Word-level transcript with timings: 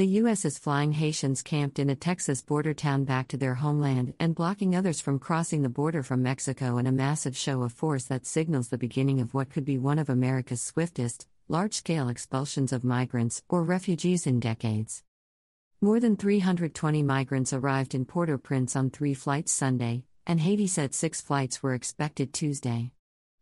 The 0.00 0.16
U.S. 0.22 0.46
is 0.46 0.56
flying 0.56 0.92
Haitians 0.92 1.42
camped 1.42 1.78
in 1.78 1.90
a 1.90 1.94
Texas 1.94 2.40
border 2.40 2.72
town 2.72 3.04
back 3.04 3.28
to 3.28 3.36
their 3.36 3.56
homeland 3.56 4.14
and 4.18 4.34
blocking 4.34 4.74
others 4.74 4.98
from 4.98 5.18
crossing 5.18 5.60
the 5.60 5.68
border 5.68 6.02
from 6.02 6.22
Mexico 6.22 6.78
in 6.78 6.86
a 6.86 6.90
massive 6.90 7.36
show 7.36 7.60
of 7.60 7.74
force 7.74 8.04
that 8.04 8.24
signals 8.24 8.70
the 8.70 8.78
beginning 8.78 9.20
of 9.20 9.34
what 9.34 9.50
could 9.50 9.66
be 9.66 9.76
one 9.76 9.98
of 9.98 10.08
America's 10.08 10.62
swiftest, 10.62 11.26
large 11.48 11.74
scale 11.74 12.08
expulsions 12.08 12.72
of 12.72 12.82
migrants 12.82 13.42
or 13.50 13.62
refugees 13.62 14.26
in 14.26 14.40
decades. 14.40 15.02
More 15.82 16.00
than 16.00 16.16
320 16.16 17.02
migrants 17.02 17.52
arrived 17.52 17.94
in 17.94 18.06
Port 18.06 18.30
au 18.30 18.38
Prince 18.38 18.74
on 18.74 18.88
three 18.88 19.12
flights 19.12 19.52
Sunday, 19.52 20.04
and 20.26 20.40
Haiti 20.40 20.66
said 20.66 20.94
six 20.94 21.20
flights 21.20 21.62
were 21.62 21.74
expected 21.74 22.32
Tuesday. 22.32 22.92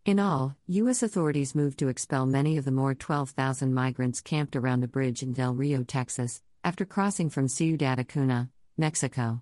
In 0.04 0.18
all, 0.18 0.56
U.S. 0.66 1.04
authorities 1.04 1.54
moved 1.54 1.78
to 1.78 1.88
expel 1.88 2.27
many 2.27 2.56
of 2.56 2.64
the 2.64 2.72
more 2.72 2.95
12,000 2.95 3.72
migrants 3.72 4.20
camped 4.20 4.56
around 4.56 4.80
the 4.80 4.88
bridge 4.88 5.22
in 5.22 5.34
Del 5.34 5.54
Rio, 5.54 5.84
Texas, 5.84 6.42
after 6.68 6.84
crossing 6.84 7.30
from 7.30 7.48
Ciudad 7.48 7.98
Acuna, 7.98 8.50
Mexico. 8.76 9.40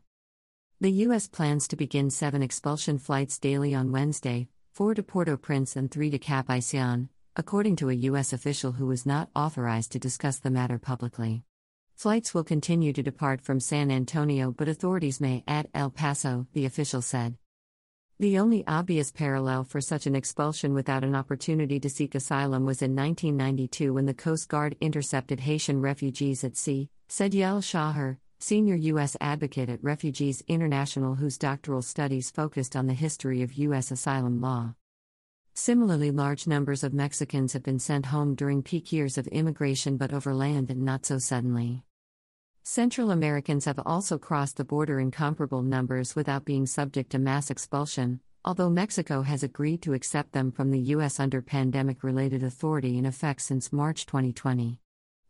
The 0.80 0.92
U.S. 1.06 1.26
plans 1.26 1.66
to 1.66 1.74
begin 1.74 2.08
seven 2.08 2.40
expulsion 2.40 2.98
flights 2.98 3.40
daily 3.40 3.74
on 3.74 3.90
Wednesday, 3.90 4.46
four 4.74 4.94
to 4.94 5.02
Port 5.02 5.28
au 5.28 5.36
Prince 5.36 5.74
and 5.74 5.90
three 5.90 6.08
to 6.10 6.20
Cap-Haitien, 6.20 7.08
according 7.34 7.74
to 7.76 7.90
a 7.90 7.94
U.S. 8.10 8.32
official 8.32 8.70
who 8.70 8.86
was 8.86 9.04
not 9.04 9.28
authorized 9.34 9.90
to 9.90 9.98
discuss 9.98 10.38
the 10.38 10.52
matter 10.52 10.78
publicly. 10.78 11.42
Flights 11.96 12.32
will 12.32 12.44
continue 12.44 12.92
to 12.92 13.02
depart 13.02 13.40
from 13.40 13.58
San 13.58 13.90
Antonio, 13.90 14.52
but 14.52 14.68
authorities 14.68 15.20
may 15.20 15.42
add 15.48 15.68
El 15.74 15.90
Paso, 15.90 16.46
the 16.52 16.64
official 16.64 17.02
said. 17.02 17.34
The 18.20 18.38
only 18.38 18.64
obvious 18.68 19.10
parallel 19.10 19.64
for 19.64 19.80
such 19.80 20.06
an 20.06 20.14
expulsion 20.14 20.74
without 20.74 21.02
an 21.02 21.16
opportunity 21.16 21.80
to 21.80 21.90
seek 21.90 22.14
asylum 22.14 22.66
was 22.66 22.82
in 22.82 22.94
1992 22.94 23.92
when 23.92 24.06
the 24.06 24.14
Coast 24.14 24.48
Guard 24.48 24.76
intercepted 24.80 25.40
Haitian 25.40 25.80
refugees 25.80 26.44
at 26.44 26.56
sea, 26.56 26.88
said 27.08 27.32
Yael 27.32 27.62
Schacher, 27.62 28.18
senior 28.38 28.74
U.S. 28.74 29.16
advocate 29.20 29.68
at 29.68 29.82
Refugees 29.82 30.42
International, 30.48 31.14
whose 31.14 31.38
doctoral 31.38 31.82
studies 31.82 32.30
focused 32.30 32.74
on 32.74 32.86
the 32.86 32.94
history 32.94 33.42
of 33.42 33.54
U.S. 33.54 33.90
asylum 33.90 34.40
law. 34.40 34.74
Similarly, 35.54 36.10
large 36.10 36.46
numbers 36.46 36.84
of 36.84 36.92
Mexicans 36.92 37.52
have 37.54 37.62
been 37.62 37.78
sent 37.78 38.06
home 38.06 38.34
during 38.34 38.62
peak 38.62 38.92
years 38.92 39.16
of 39.16 39.26
immigration 39.28 39.96
but 39.96 40.12
overland 40.12 40.70
and 40.70 40.82
not 40.82 41.06
so 41.06 41.18
suddenly. 41.18 41.84
Central 42.62 43.10
Americans 43.10 43.64
have 43.64 43.80
also 43.86 44.18
crossed 44.18 44.56
the 44.56 44.64
border 44.64 44.98
in 44.98 45.10
comparable 45.10 45.62
numbers 45.62 46.16
without 46.16 46.44
being 46.44 46.66
subject 46.66 47.10
to 47.10 47.18
mass 47.18 47.50
expulsion, 47.50 48.20
although 48.44 48.68
Mexico 48.68 49.22
has 49.22 49.42
agreed 49.44 49.80
to 49.82 49.94
accept 49.94 50.32
them 50.32 50.50
from 50.50 50.72
the 50.72 50.80
U.S. 50.80 51.20
under 51.20 51.40
pandemic 51.40 52.02
related 52.02 52.42
authority 52.42 52.98
in 52.98 53.06
effect 53.06 53.40
since 53.40 53.72
March 53.72 54.04
2020. 54.06 54.80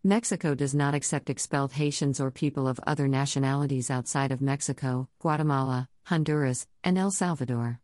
Mexico 0.06 0.54
does 0.54 0.72
not 0.72 0.94
accept 0.94 1.28
expelled 1.28 1.72
Haitians 1.72 2.20
or 2.20 2.30
people 2.30 2.68
of 2.68 2.78
other 2.86 3.08
nationalities 3.08 3.90
outside 3.90 4.30
of 4.30 4.40
Mexico, 4.40 5.08
Guatemala, 5.18 5.88
Honduras, 6.04 6.68
and 6.84 6.96
El 6.96 7.10
Salvador. 7.10 7.80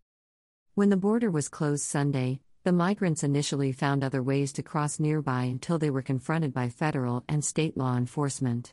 When 0.77 0.89
the 0.89 0.97
border 0.97 1.33
was 1.33 1.49
closed 1.49 1.83
Sunday, 1.83 2.39
the 2.63 2.71
migrants 2.71 3.25
initially 3.25 3.73
found 3.73 4.05
other 4.05 4.23
ways 4.23 4.53
to 4.53 4.63
cross 4.63 5.01
nearby 5.01 5.43
until 5.43 5.81
they 5.81 5.91
were 5.91 6.01
confronted 6.01 6.55
by 6.55 6.69
federal 6.69 7.25
and 7.29 7.45
state 7.45 7.77
law 7.77 7.97
enforcement. 7.97 8.73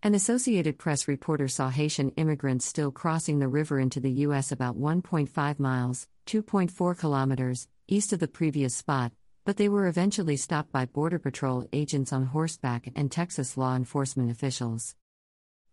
An 0.00 0.14
Associated 0.14 0.78
Press 0.78 1.08
reporter 1.08 1.48
saw 1.48 1.70
Haitian 1.70 2.10
immigrants 2.10 2.64
still 2.64 2.92
crossing 2.92 3.40
the 3.40 3.48
river 3.48 3.80
into 3.80 3.98
the 3.98 4.12
U.S. 4.26 4.52
about 4.52 4.78
1.5 4.78 5.58
miles, 5.58 6.06
2.4 6.26 6.96
kilometers, 6.96 7.66
east 7.88 8.12
of 8.12 8.20
the 8.20 8.28
previous 8.28 8.72
spot, 8.72 9.10
but 9.44 9.58
they 9.58 9.68
were 9.68 9.86
eventually 9.86 10.36
stopped 10.36 10.72
by 10.72 10.86
Border 10.86 11.18
Patrol 11.18 11.68
agents 11.72 12.12
on 12.12 12.26
horseback 12.26 12.88
and 12.96 13.12
Texas 13.12 13.56
law 13.56 13.76
enforcement 13.76 14.30
officials. 14.30 14.96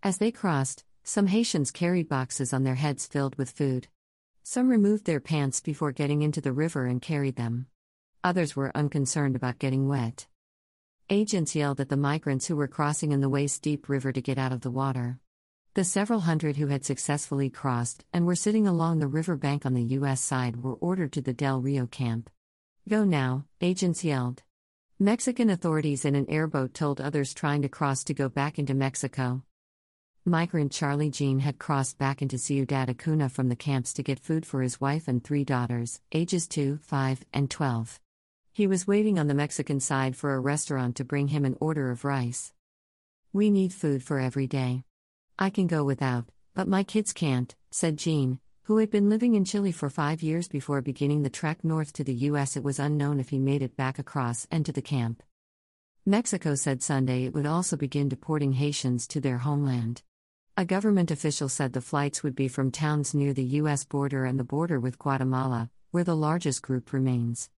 As 0.03 0.17
they 0.17 0.31
crossed, 0.31 0.83
some 1.03 1.27
Haitians 1.27 1.71
carried 1.71 2.09
boxes 2.09 2.53
on 2.53 2.63
their 2.63 2.75
heads 2.75 3.07
filled 3.07 3.35
with 3.37 3.49
food. 3.49 3.87
Some 4.43 4.69
removed 4.69 5.05
their 5.05 5.19
pants 5.19 5.61
before 5.61 5.91
getting 5.91 6.21
into 6.21 6.41
the 6.41 6.51
river 6.51 6.85
and 6.85 7.01
carried 7.01 7.37
them. 7.37 7.67
Others 8.23 8.55
were 8.55 8.75
unconcerned 8.75 9.35
about 9.35 9.59
getting 9.59 9.87
wet. 9.87 10.27
Agents 11.09 11.55
yelled 11.55 11.79
at 11.79 11.89
the 11.89 11.97
migrants 11.97 12.47
who 12.47 12.55
were 12.55 12.67
crossing 12.67 13.11
in 13.11 13.21
the 13.21 13.29
waist 13.29 13.61
deep 13.61 13.89
river 13.89 14.11
to 14.11 14.21
get 14.21 14.37
out 14.37 14.51
of 14.51 14.61
the 14.61 14.71
water. 14.71 15.19
The 15.73 15.83
several 15.83 16.21
hundred 16.21 16.57
who 16.57 16.67
had 16.67 16.83
successfully 16.83 17.49
crossed 17.49 18.03
and 18.11 18.25
were 18.25 18.35
sitting 18.35 18.67
along 18.67 18.99
the 18.99 19.07
riverbank 19.07 19.65
on 19.65 19.73
the 19.73 19.95
U.S. 19.99 20.21
side 20.21 20.61
were 20.61 20.75
ordered 20.75 21.13
to 21.13 21.21
the 21.21 21.33
Del 21.33 21.61
Rio 21.61 21.87
camp. 21.87 22.29
Go 22.89 23.03
now, 23.03 23.45
agents 23.61 24.03
yelled. 24.03 24.41
Mexican 24.97 25.51
authorities 25.51 26.03
in 26.03 26.15
an 26.15 26.27
airboat 26.27 26.73
told 26.73 26.99
others 26.99 27.31
trying 27.31 27.61
to 27.61 27.69
cross 27.69 28.03
to 28.03 28.13
go 28.13 28.27
back 28.27 28.57
into 28.57 28.73
Mexico. 28.73 29.43
Migrant 30.25 30.71
Charlie 30.71 31.11
Jean 31.11 31.39
had 31.39 31.59
crossed 31.59 31.99
back 31.99 32.23
into 32.23 32.39
Ciudad 32.39 32.89
Acuna 32.89 33.29
from 33.29 33.49
the 33.49 33.55
camps 33.55 33.93
to 33.93 34.03
get 34.03 34.19
food 34.19 34.47
for 34.47 34.63
his 34.63 34.81
wife 34.81 35.07
and 35.07 35.23
three 35.23 35.43
daughters, 35.43 36.01
ages 36.11 36.47
2, 36.47 36.79
5, 36.81 37.23
and 37.31 37.51
12. 37.51 37.99
He 38.51 38.65
was 38.65 38.87
waiting 38.87 39.19
on 39.19 39.27
the 39.27 39.35
Mexican 39.35 39.79
side 39.79 40.15
for 40.15 40.33
a 40.33 40.39
restaurant 40.39 40.95
to 40.95 41.05
bring 41.05 41.27
him 41.27 41.45
an 41.45 41.57
order 41.59 41.91
of 41.91 42.03
rice. 42.03 42.51
We 43.31 43.51
need 43.51 43.73
food 43.73 44.01
for 44.03 44.19
every 44.19 44.47
day. 44.47 44.85
I 45.37 45.51
can 45.51 45.67
go 45.67 45.83
without, 45.83 46.25
but 46.55 46.67
my 46.67 46.83
kids 46.83 47.13
can't, 47.13 47.55
said 47.69 47.97
Jean, 47.97 48.39
who 48.63 48.77
had 48.77 48.91
been 48.91 49.09
living 49.09 49.33
in 49.33 49.43
Chile 49.43 49.71
for 49.71 49.89
five 49.89 50.21
years 50.21 50.47
before 50.47 50.81
beginning 50.81 51.23
the 51.23 51.29
trek 51.29 51.63
north 51.63 51.93
to 51.93 52.03
the 52.03 52.13
U.S. 52.13 52.55
It 52.55 52.63
was 52.63 52.79
unknown 52.79 53.19
if 53.19 53.29
he 53.29 53.39
made 53.39 53.61
it 53.61 53.75
back 53.75 53.97
across 53.97 54.47
and 54.51 54.65
to 54.65 54.71
the 54.71 54.81
camp. 54.81 55.23
Mexico 56.05 56.55
said 56.55 56.81
Sunday 56.81 57.25
it 57.25 57.33
would 57.33 57.45
also 57.45 57.75
begin 57.75 58.07
deporting 58.07 58.53
Haitians 58.53 59.07
to 59.07 59.19
their 59.19 59.39
homeland. 59.39 60.03
A 60.57 60.65
government 60.65 61.11
official 61.11 61.49
said 61.49 61.73
the 61.73 61.81
flights 61.81 62.23
would 62.23 62.35
be 62.35 62.47
from 62.47 62.71
towns 62.71 63.13
near 63.13 63.33
the 63.33 63.43
U.S. 63.43 63.83
border 63.83 64.25
and 64.25 64.39
the 64.39 64.43
border 64.43 64.79
with 64.79 64.99
Guatemala, 64.99 65.69
where 65.91 66.03
the 66.03 66.15
largest 66.15 66.61
group 66.61 66.93
remains. 66.93 67.49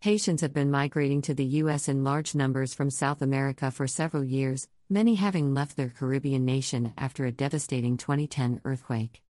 Haitians 0.00 0.40
have 0.40 0.52
been 0.52 0.70
migrating 0.70 1.22
to 1.22 1.34
the 1.34 1.44
U.S. 1.44 1.88
in 1.88 2.04
large 2.04 2.34
numbers 2.34 2.74
from 2.74 2.90
South 2.90 3.22
America 3.22 3.70
for 3.70 3.86
several 3.86 4.24
years, 4.24 4.68
many 4.90 5.14
having 5.14 5.54
left 5.54 5.76
their 5.76 5.90
Caribbean 5.90 6.44
nation 6.44 6.92
after 6.98 7.24
a 7.24 7.32
devastating 7.32 7.96
2010 7.96 8.60
earthquake. 8.64 9.21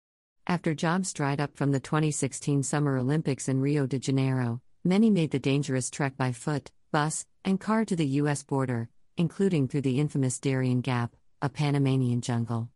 After 0.47 0.75
jobs 0.75 1.13
dried 1.13 1.41
up 1.41 1.57
from 1.57 1.71
the 1.71 1.79
2016 1.79 2.65
Summer 2.65 2.99
Olympics 2.99 3.49
in 3.49 3.61
Rio 3.61 3.87
de 3.87 3.99
Janeiro, 4.01 4.61
many 4.85 5.09
made 5.09 5.31
the 5.31 5.39
dangerous 5.39 5.89
trek 5.89 6.17
by 6.17 6.33
foot, 6.33 6.73
bus, 6.91 7.27
and 7.45 7.61
car 7.61 7.85
to 7.85 7.95
the 7.95 8.07
U.S. 8.07 8.43
border, 8.43 8.89
including 9.17 9.69
through 9.69 9.83
the 9.83 10.01
infamous 10.01 10.41
Darien 10.41 10.81
Gap, 10.81 11.15
a 11.41 11.49
Panamanian 11.49 12.21
jungle. 12.23 12.69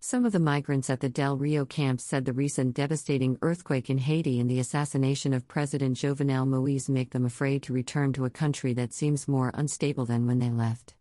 Some 0.00 0.26
of 0.26 0.32
the 0.32 0.38
migrants 0.38 0.90
at 0.90 1.00
the 1.00 1.08
Del 1.08 1.38
Rio 1.38 1.64
camp 1.64 2.00
said 2.00 2.26
the 2.26 2.32
recent 2.34 2.74
devastating 2.74 3.38
earthquake 3.40 3.88
in 3.88 3.98
Haiti 3.98 4.38
and 4.38 4.50
the 4.50 4.58
assassination 4.60 5.32
of 5.32 5.48
President 5.48 5.96
Jovenel 5.96 6.46
Moise 6.46 6.90
make 6.90 7.12
them 7.12 7.24
afraid 7.24 7.62
to 7.62 7.72
return 7.72 8.12
to 8.12 8.26
a 8.26 8.30
country 8.30 8.74
that 8.74 8.92
seems 8.92 9.26
more 9.26 9.50
unstable 9.54 10.04
than 10.04 10.26
when 10.26 10.40
they 10.40 10.50
left. 10.50 10.94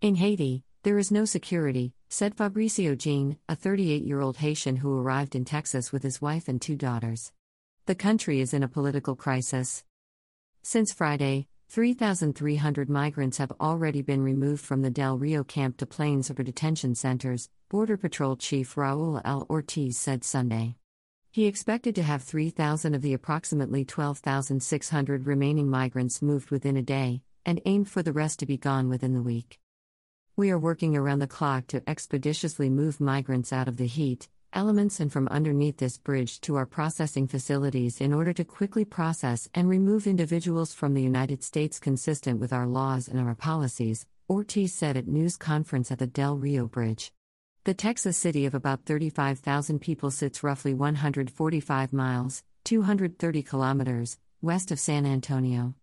In 0.00 0.14
Haiti, 0.14 0.62
there 0.88 0.96
is 0.96 1.12
no 1.12 1.26
security, 1.26 1.92
said 2.08 2.34
Fabricio 2.34 2.96
Jean, 2.96 3.36
a 3.46 3.54
38 3.54 4.04
year 4.04 4.22
old 4.22 4.38
Haitian 4.38 4.76
who 4.76 4.98
arrived 4.98 5.34
in 5.34 5.44
Texas 5.44 5.92
with 5.92 6.02
his 6.02 6.22
wife 6.22 6.48
and 6.48 6.62
two 6.62 6.76
daughters. 6.76 7.30
The 7.84 7.94
country 7.94 8.40
is 8.40 8.54
in 8.54 8.62
a 8.62 8.68
political 8.68 9.14
crisis. 9.14 9.84
Since 10.62 10.94
Friday, 10.94 11.46
3,300 11.68 12.88
migrants 12.88 13.36
have 13.36 13.52
already 13.60 14.00
been 14.00 14.22
removed 14.22 14.64
from 14.64 14.80
the 14.80 14.88
Del 14.88 15.18
Rio 15.18 15.44
camp 15.44 15.76
to 15.76 15.84
planes 15.84 16.30
or 16.30 16.42
detention 16.42 16.94
centers, 16.94 17.50
Border 17.68 17.98
Patrol 17.98 18.36
Chief 18.36 18.74
Raul 18.74 19.20
L. 19.26 19.46
Ortiz 19.50 19.98
said 19.98 20.24
Sunday. 20.24 20.76
He 21.30 21.44
expected 21.44 21.96
to 21.96 22.02
have 22.02 22.22
3,000 22.22 22.94
of 22.94 23.02
the 23.02 23.12
approximately 23.12 23.84
12,600 23.84 25.26
remaining 25.26 25.68
migrants 25.68 26.22
moved 26.22 26.50
within 26.50 26.78
a 26.78 26.82
day, 26.82 27.20
and 27.44 27.60
aimed 27.66 27.90
for 27.90 28.02
the 28.02 28.14
rest 28.14 28.38
to 28.38 28.46
be 28.46 28.56
gone 28.56 28.88
within 28.88 29.12
the 29.12 29.20
week. 29.20 29.60
We 30.38 30.52
are 30.52 30.58
working 30.60 30.96
around 30.96 31.18
the 31.18 31.26
clock 31.26 31.66
to 31.66 31.82
expeditiously 31.90 32.70
move 32.70 33.00
migrants 33.00 33.52
out 33.52 33.66
of 33.66 33.76
the 33.76 33.88
heat, 33.88 34.28
elements 34.52 35.00
and 35.00 35.12
from 35.12 35.26
underneath 35.26 35.78
this 35.78 35.98
bridge 35.98 36.40
to 36.42 36.54
our 36.54 36.64
processing 36.64 37.26
facilities 37.26 38.00
in 38.00 38.14
order 38.14 38.32
to 38.32 38.44
quickly 38.44 38.84
process 38.84 39.48
and 39.52 39.68
remove 39.68 40.06
individuals 40.06 40.72
from 40.72 40.94
the 40.94 41.02
United 41.02 41.42
States 41.42 41.80
consistent 41.80 42.38
with 42.38 42.52
our 42.52 42.68
laws 42.68 43.08
and 43.08 43.18
our 43.18 43.34
policies, 43.34 44.06
Ortiz 44.30 44.72
said 44.72 44.96
at 44.96 45.08
news 45.08 45.36
conference 45.36 45.90
at 45.90 45.98
the 45.98 46.06
Del 46.06 46.36
Rio 46.36 46.68
Bridge. 46.68 47.10
The 47.64 47.74
Texas 47.74 48.16
city 48.16 48.46
of 48.46 48.54
about 48.54 48.84
35,000 48.84 49.80
people 49.80 50.12
sits 50.12 50.44
roughly 50.44 50.72
145 50.72 51.92
miles, 51.92 52.44
230 52.62 53.42
kilometers, 53.42 54.18
west 54.40 54.70
of 54.70 54.78
San 54.78 55.04
Antonio. 55.04 55.74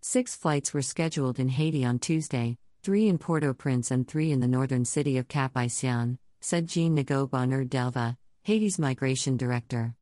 Six 0.00 0.36
flights 0.36 0.72
were 0.72 0.82
scheduled 0.82 1.40
in 1.40 1.48
Haiti 1.48 1.84
on 1.84 1.98
Tuesday, 1.98 2.58
three 2.82 3.06
in 3.06 3.16
Port 3.16 3.44
au 3.44 3.54
Prince 3.54 3.92
and 3.92 4.08
three 4.08 4.32
in 4.32 4.40
the 4.40 4.48
northern 4.48 4.84
city 4.84 5.16
of 5.16 5.28
Cap-Haitien, 5.28 6.18
said 6.40 6.66
Jean 6.66 6.96
Negot 6.96 7.30
Bonheur 7.30 7.64
Delva, 7.64 8.16
Haiti's 8.42 8.76
migration 8.76 9.36
director. 9.36 9.94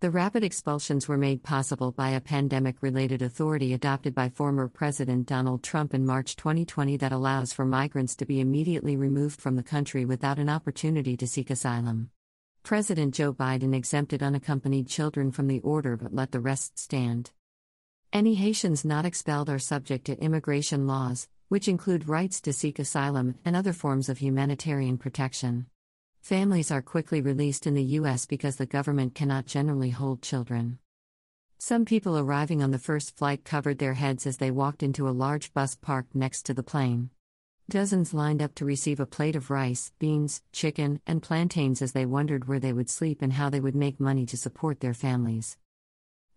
The 0.00 0.10
rapid 0.10 0.42
expulsions 0.42 1.06
were 1.06 1.18
made 1.18 1.42
possible 1.42 1.92
by 1.92 2.10
a 2.10 2.20
pandemic 2.22 2.76
related 2.80 3.20
authority 3.20 3.74
adopted 3.74 4.14
by 4.14 4.30
former 4.30 4.68
President 4.68 5.26
Donald 5.26 5.62
Trump 5.62 5.92
in 5.92 6.06
March 6.06 6.34
2020 6.36 6.96
that 6.96 7.12
allows 7.12 7.52
for 7.52 7.66
migrants 7.66 8.16
to 8.16 8.24
be 8.24 8.40
immediately 8.40 8.96
removed 8.96 9.38
from 9.38 9.56
the 9.56 9.62
country 9.62 10.06
without 10.06 10.38
an 10.38 10.48
opportunity 10.48 11.14
to 11.14 11.26
seek 11.26 11.50
asylum. 11.50 12.08
President 12.62 13.12
Joe 13.12 13.34
Biden 13.34 13.74
exempted 13.74 14.22
unaccompanied 14.22 14.88
children 14.88 15.30
from 15.30 15.46
the 15.46 15.60
order 15.60 15.98
but 15.98 16.14
let 16.14 16.32
the 16.32 16.40
rest 16.40 16.78
stand. 16.78 17.32
Any 18.14 18.36
Haitians 18.36 18.82
not 18.82 19.04
expelled 19.04 19.50
are 19.50 19.58
subject 19.58 20.06
to 20.06 20.18
immigration 20.18 20.86
laws, 20.86 21.28
which 21.48 21.68
include 21.68 22.08
rights 22.08 22.40
to 22.42 22.52
seek 22.52 22.78
asylum 22.78 23.34
and 23.44 23.56
other 23.56 23.72
forms 23.72 24.08
of 24.08 24.18
humanitarian 24.18 24.98
protection. 24.98 25.66
Families 26.20 26.70
are 26.70 26.82
quickly 26.82 27.20
released 27.20 27.66
in 27.66 27.74
the 27.74 27.82
U.S. 27.82 28.26
because 28.26 28.56
the 28.56 28.66
government 28.66 29.14
cannot 29.14 29.46
generally 29.46 29.90
hold 29.90 30.20
children. 30.20 30.78
Some 31.58 31.84
people 31.84 32.18
arriving 32.18 32.62
on 32.62 32.70
the 32.70 32.78
first 32.78 33.16
flight 33.16 33.44
covered 33.44 33.78
their 33.78 33.94
heads 33.94 34.26
as 34.26 34.36
they 34.36 34.50
walked 34.50 34.82
into 34.82 35.08
a 35.08 35.10
large 35.10 35.52
bus 35.54 35.74
parked 35.74 36.14
next 36.14 36.42
to 36.42 36.54
the 36.54 36.62
plane. 36.62 37.10
Dozens 37.70 38.14
lined 38.14 38.40
up 38.40 38.54
to 38.54 38.64
receive 38.64 39.00
a 39.00 39.06
plate 39.06 39.36
of 39.36 39.50
rice, 39.50 39.92
beans, 39.98 40.42
chicken, 40.52 41.00
and 41.06 41.22
plantains 41.22 41.82
as 41.82 41.92
they 41.92 42.06
wondered 42.06 42.46
where 42.46 42.60
they 42.60 42.72
would 42.72 42.88
sleep 42.88 43.22
and 43.22 43.32
how 43.32 43.50
they 43.50 43.60
would 43.60 43.74
make 43.74 43.98
money 43.98 44.24
to 44.26 44.36
support 44.36 44.80
their 44.80 44.94
families. 44.94 45.58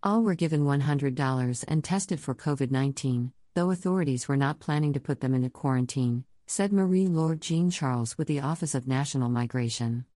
All 0.02 0.22
were 0.22 0.34
given 0.34 0.64
$100 0.64 1.64
and 1.68 1.84
tested 1.84 2.18
for 2.18 2.34
COVID 2.34 2.70
19, 2.70 3.32
though 3.54 3.70
authorities 3.70 4.28
were 4.28 4.36
not 4.36 4.60
planning 4.60 4.92
to 4.94 5.00
put 5.00 5.20
them 5.20 5.34
into 5.34 5.50
quarantine, 5.50 6.24
said 6.46 6.72
Marie 6.72 7.06
Laure 7.06 7.36
Jean 7.36 7.70
Charles 7.70 8.16
with 8.16 8.26
the 8.28 8.40
Office 8.40 8.74
of 8.74 8.86
National 8.86 9.28
Migration. 9.28 10.06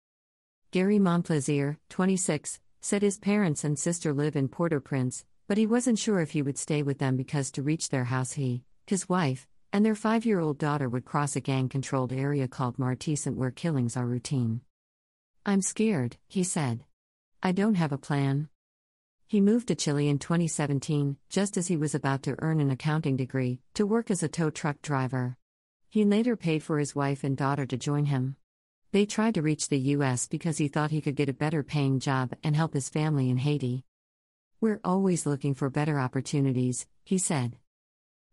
Gary 0.71 0.99
Montplaisir, 0.99 1.77
26, 1.91 2.61
said 2.81 3.03
his 3.03 3.19
parents 3.19 3.63
and 3.63 3.79
sister 3.79 4.15
live 4.15 4.37
in 4.37 4.49
Port 4.49 4.73
au 4.73 4.81
Prince, 4.81 5.25
but 5.49 5.59
he 5.59 5.67
wasn't 5.67 5.99
sure 5.99 6.21
if 6.21 6.31
he 6.31 6.43
would 6.43 6.59
stay 6.59 6.83
with 6.83 6.99
them 6.99 7.17
because 7.17 7.51
to 7.51 7.63
reach 7.63 7.91
their 7.91 8.05
house, 8.05 8.33
he, 8.33 8.63
his 8.87 9.09
wife, 9.09 9.47
and 9.73 9.85
their 9.85 9.95
five 9.95 10.25
year 10.25 10.41
old 10.41 10.59
daughter 10.59 10.89
would 10.89 11.05
cross 11.05 11.37
a 11.37 11.41
gang 11.41 11.69
controlled 11.69 12.13
area 12.13 12.49
called 12.49 12.79
Martissant 12.79 13.37
where 13.37 13.51
killings 13.51 13.97
are 13.97 14.07
routine. 14.07 14.63
I'm 15.45 15.61
scared, 15.61 16.17
he 16.27 16.43
said. 16.43 16.85
I 17.43 17.53
don't 17.53 17.75
have 17.75 17.93
a 17.93 17.99
plan. 17.99 18.49
He 19.29 19.41
moved 19.41 19.67
to 19.69 19.75
Chile 19.75 20.09
in 20.09 20.21
2017, 20.21 21.17
just 21.29 21.57
as 21.57 21.67
he 21.67 21.77
was 21.77 21.97
about 21.97 22.23
to 22.23 22.37
earn 22.39 22.61
an 22.61 22.71
accounting 22.71 23.17
degree, 23.17 23.61
to 23.75 23.85
work 23.85 24.09
as 24.09 24.23
a 24.23 24.29
tow 24.29 24.51
truck 24.51 24.81
driver. 24.83 25.37
He 25.91 26.05
later 26.05 26.37
paid 26.37 26.63
for 26.63 26.79
his 26.79 26.95
wife 26.95 27.25
and 27.25 27.37
daughter 27.37 27.67
to 27.67 27.77
join 27.77 28.05
him. 28.05 28.37
They 28.93 29.05
tried 29.05 29.35
to 29.35 29.43
reach 29.43 29.69
the 29.69 29.81
U.S. 29.81 30.29
because 30.29 30.59
he 30.59 30.69
thought 30.69 30.93
he 30.93 31.01
could 31.01 31.17
get 31.17 31.29
a 31.29 31.35
better 31.35 31.65
paying 31.65 31.99
job 31.99 32.35
and 32.45 32.55
help 32.55 32.73
his 32.73 32.89
family 32.89 33.29
in 33.29 33.39
Haiti. 33.39 33.85
We're 34.61 34.81
always 34.85 35.27
looking 35.27 35.55
for 35.55 35.71
better 35.71 35.99
opportunities, 35.99 36.87
he 37.03 37.19
said. 37.19 37.57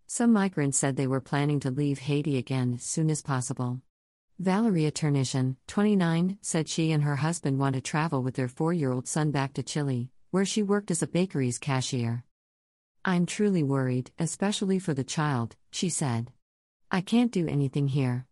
Some 0.05 0.31
migrants 0.31 0.77
said 0.77 0.95
they 0.95 1.07
were 1.07 1.19
planning 1.19 1.59
to 1.61 1.71
leave 1.71 1.99
Haiti 1.99 2.37
again 2.37 2.75
as 2.75 2.83
soon 2.83 3.09
as 3.09 3.23
possible. 3.23 3.81
Valeria 4.37 4.91
Ternissien, 4.91 5.55
29, 5.65 6.37
said 6.41 6.69
she 6.69 6.91
and 6.91 7.01
her 7.01 7.15
husband 7.15 7.57
want 7.57 7.73
to 7.73 7.81
travel 7.81 8.21
with 8.21 8.35
their 8.35 8.47
four 8.47 8.73
year 8.73 8.91
old 8.91 9.07
son 9.07 9.31
back 9.31 9.53
to 9.53 9.63
Chile, 9.63 10.11
where 10.33 10.45
she 10.45 10.63
worked 10.63 10.89
as 10.89 11.03
a 11.03 11.07
bakery's 11.07 11.59
cashier. 11.59 12.23
I'm 13.05 13.27
truly 13.27 13.61
worried, 13.61 14.09
especially 14.17 14.79
for 14.79 14.91
the 14.91 15.03
child, 15.03 15.55
she 15.71 15.89
said. 15.89 16.31
I 16.89 17.01
can't 17.01 17.31
do 17.31 17.47
anything 17.47 17.87
here. 17.87 18.25